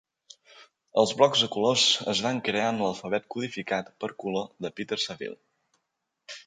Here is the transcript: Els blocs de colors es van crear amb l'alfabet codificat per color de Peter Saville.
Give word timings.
Els 1.01 1.11
blocs 1.19 1.43
de 1.45 1.49
colors 1.55 1.83
es 2.15 2.21
van 2.29 2.41
crear 2.49 2.65
amb 2.71 2.83
l'alfabet 2.85 3.31
codificat 3.37 3.93
per 4.05 4.11
color 4.25 4.53
de 4.67 4.77
Peter 4.81 5.03
Saville. 5.07 5.41